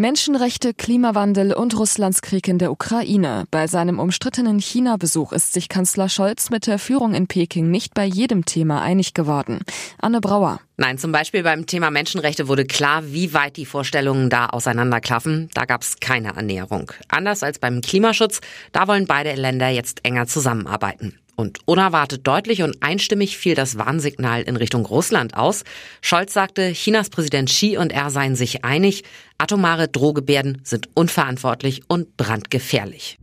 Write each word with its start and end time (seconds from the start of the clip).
Menschenrechte, 0.00 0.72
Klimawandel 0.72 1.52
und 1.52 1.78
Russlands 1.78 2.22
Krieg 2.22 2.48
in 2.48 2.56
der 2.56 2.72
Ukraine. 2.72 3.44
Bei 3.50 3.66
seinem 3.66 3.98
umstrittenen 3.98 4.58
China-Besuch 4.58 5.30
ist 5.32 5.52
sich 5.52 5.68
Kanzler 5.68 6.08
Scholz 6.08 6.48
mit 6.48 6.66
der 6.66 6.78
Führung 6.78 7.12
in 7.12 7.26
Peking 7.26 7.70
nicht 7.70 7.92
bei 7.92 8.06
jedem 8.06 8.46
Thema 8.46 8.80
einig 8.80 9.12
geworden. 9.12 9.60
Anne 9.98 10.22
Brauer. 10.22 10.60
Nein, 10.78 10.96
zum 10.96 11.12
Beispiel 11.12 11.42
beim 11.42 11.66
Thema 11.66 11.90
Menschenrechte 11.90 12.48
wurde 12.48 12.64
klar, 12.64 13.12
wie 13.12 13.34
weit 13.34 13.58
die 13.58 13.66
Vorstellungen 13.66 14.30
da 14.30 14.46
auseinanderklaffen. 14.46 15.50
Da 15.52 15.66
gab 15.66 15.82
es 15.82 16.00
keine 16.00 16.34
Annäherung. 16.34 16.90
Anders 17.08 17.42
als 17.42 17.58
beim 17.58 17.82
Klimaschutz, 17.82 18.40
da 18.72 18.88
wollen 18.88 19.06
beide 19.06 19.34
Länder 19.34 19.68
jetzt 19.68 20.06
enger 20.06 20.26
zusammenarbeiten. 20.26 21.18
Und 21.40 21.60
unerwartet 21.64 22.26
deutlich 22.26 22.60
und 22.60 22.82
einstimmig 22.82 23.38
fiel 23.38 23.54
das 23.54 23.78
Warnsignal 23.78 24.42
in 24.42 24.56
Richtung 24.56 24.84
Russland 24.84 25.32
aus. 25.32 25.64
Scholz 26.02 26.34
sagte, 26.34 26.72
Chinas 26.72 27.08
Präsident 27.08 27.48
Xi 27.48 27.78
und 27.78 27.92
er 27.92 28.10
seien 28.10 28.36
sich 28.36 28.62
einig, 28.62 29.04
atomare 29.38 29.88
Drohgebärden 29.88 30.60
sind 30.64 30.90
unverantwortlich 30.94 31.80
und 31.88 32.18
brandgefährlich. 32.18 33.19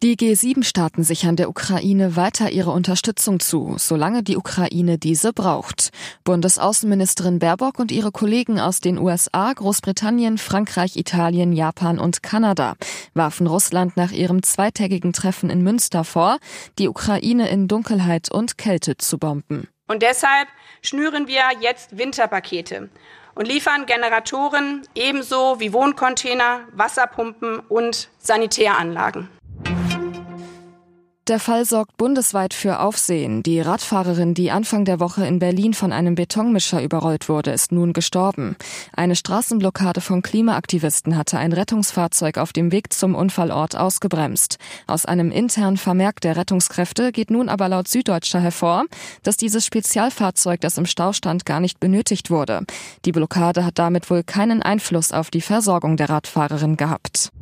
Die 0.00 0.16
G7-Staaten 0.16 1.02
sichern 1.02 1.34
der 1.34 1.48
Ukraine 1.48 2.14
weiter 2.14 2.50
ihre 2.50 2.70
Unterstützung 2.70 3.40
zu, 3.40 3.74
solange 3.78 4.22
die 4.22 4.36
Ukraine 4.36 4.96
diese 4.96 5.32
braucht. 5.32 5.90
Bundesaußenministerin 6.22 7.40
Baerbock 7.40 7.80
und 7.80 7.90
ihre 7.90 8.12
Kollegen 8.12 8.60
aus 8.60 8.80
den 8.80 8.96
USA, 8.96 9.52
Großbritannien, 9.52 10.38
Frankreich, 10.38 10.96
Italien, 10.96 11.52
Japan 11.52 11.98
und 11.98 12.22
Kanada 12.22 12.76
warfen 13.14 13.48
Russland 13.48 13.96
nach 13.96 14.12
ihrem 14.12 14.44
zweitägigen 14.44 15.12
Treffen 15.12 15.50
in 15.50 15.64
Münster 15.64 16.04
vor, 16.04 16.38
die 16.78 16.88
Ukraine 16.88 17.48
in 17.48 17.66
Dunkelheit 17.66 18.30
und 18.30 18.56
Kälte 18.56 18.98
zu 18.98 19.18
bomben. 19.18 19.66
Und 19.88 20.02
deshalb 20.02 20.46
schnüren 20.80 21.26
wir 21.26 21.42
jetzt 21.60 21.98
Winterpakete 21.98 22.88
und 23.34 23.48
liefern 23.48 23.84
Generatoren 23.86 24.82
ebenso 24.94 25.58
wie 25.58 25.72
Wohncontainer, 25.72 26.60
Wasserpumpen 26.72 27.58
und 27.58 28.10
Sanitäranlagen. 28.18 29.28
Der 31.28 31.38
Fall 31.38 31.66
sorgt 31.66 31.98
bundesweit 31.98 32.54
für 32.54 32.80
Aufsehen. 32.80 33.42
Die 33.42 33.60
Radfahrerin, 33.60 34.32
die 34.32 34.50
Anfang 34.50 34.86
der 34.86 34.98
Woche 34.98 35.26
in 35.26 35.40
Berlin 35.40 35.74
von 35.74 35.92
einem 35.92 36.14
Betonmischer 36.14 36.82
überrollt 36.82 37.28
wurde, 37.28 37.50
ist 37.50 37.70
nun 37.70 37.92
gestorben. 37.92 38.56
Eine 38.94 39.14
Straßenblockade 39.14 40.00
von 40.00 40.22
Klimaaktivisten 40.22 41.18
hatte 41.18 41.36
ein 41.36 41.52
Rettungsfahrzeug 41.52 42.38
auf 42.38 42.54
dem 42.54 42.72
Weg 42.72 42.94
zum 42.94 43.14
Unfallort 43.14 43.76
ausgebremst. 43.76 44.56
Aus 44.86 45.04
einem 45.04 45.30
internen 45.30 45.76
Vermerk 45.76 46.22
der 46.22 46.34
Rettungskräfte 46.34 47.12
geht 47.12 47.30
nun 47.30 47.50
aber 47.50 47.68
laut 47.68 47.88
Süddeutscher 47.88 48.40
hervor, 48.40 48.86
dass 49.22 49.36
dieses 49.36 49.66
Spezialfahrzeug, 49.66 50.62
das 50.62 50.78
im 50.78 50.86
Stau 50.86 51.12
stand, 51.12 51.44
gar 51.44 51.60
nicht 51.60 51.78
benötigt 51.78 52.30
wurde. 52.30 52.62
Die 53.04 53.12
Blockade 53.12 53.66
hat 53.66 53.78
damit 53.78 54.08
wohl 54.08 54.22
keinen 54.22 54.62
Einfluss 54.62 55.12
auf 55.12 55.30
die 55.30 55.42
Versorgung 55.42 55.98
der 55.98 56.08
Radfahrerin 56.08 56.78
gehabt. 56.78 57.32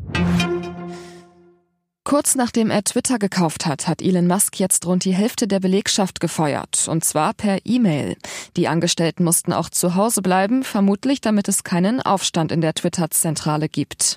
Kurz 2.07 2.37
nachdem 2.37 2.71
er 2.71 2.85
Twitter 2.85 3.19
gekauft 3.19 3.67
hat, 3.67 3.89
hat 3.89 4.01
Elon 4.01 4.29
Musk 4.29 4.61
jetzt 4.61 4.87
rund 4.87 5.05
die 5.05 5.13
Hälfte 5.13 5.49
der 5.49 5.59
Belegschaft 5.59 6.21
gefeuert, 6.21 6.87
und 6.87 7.05
zwar 7.05 7.35
per 7.35 7.59
E-Mail. 7.65 8.17
Die 8.57 8.69
Angestellten 8.69 9.25
mussten 9.25 9.53
auch 9.53 9.71
zu 9.71 9.97
Hause 9.97 10.23
bleiben, 10.23 10.63
vermutlich 10.63 11.21
damit 11.21 11.49
es 11.49 11.65
keinen 11.65 12.01
Aufstand 12.01 12.53
in 12.53 12.61
der 12.61 12.75
Twitter-Zentrale 12.75 13.69
gibt. 13.69 14.15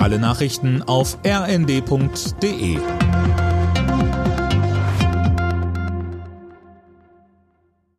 Alle 0.00 0.18
Nachrichten 0.18 0.82
auf 0.82 1.16
rnd.de 1.24 2.80